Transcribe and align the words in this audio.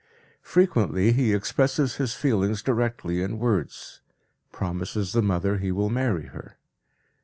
Frequently 0.41 1.11
he 1.11 1.31
expresses 1.31 1.97
his 1.97 2.15
feelings 2.15 2.63
directly 2.63 3.21
in 3.21 3.37
words, 3.37 4.01
promises 4.51 5.13
the 5.13 5.21
mother 5.21 5.59
he 5.59 5.71
will 5.71 5.91
marry 5.91 6.25
her. 6.25 6.57